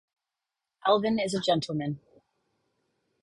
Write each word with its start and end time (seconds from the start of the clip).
Alvyn 0.87 1.19
is 1.23 1.35
a 1.35 1.39
gentlemen 1.39 1.99